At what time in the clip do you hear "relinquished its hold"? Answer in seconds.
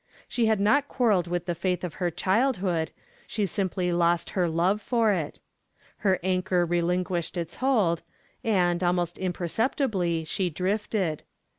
6.65-8.01